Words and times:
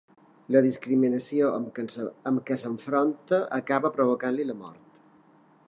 La 0.53 0.61
discriminació 0.65 1.49
amb 2.29 2.39
què 2.47 2.57
s'enfronta 2.63 3.39
acaba 3.61 3.93
provocant-li 3.99 4.49
la 4.49 4.57
mort. 4.63 5.03